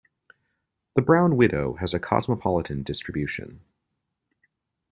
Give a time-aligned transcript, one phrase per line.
[0.95, 3.61] The brown widow has a cosmopolitan distribution.